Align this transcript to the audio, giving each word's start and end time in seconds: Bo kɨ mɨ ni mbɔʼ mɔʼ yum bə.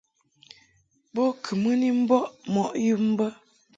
Bo 1.13 1.23
kɨ 1.43 1.51
mɨ 1.61 1.71
ni 1.79 1.89
mbɔʼ 2.01 2.23
mɔʼ 2.53 2.67
yum 2.87 3.05
bə. 3.17 3.25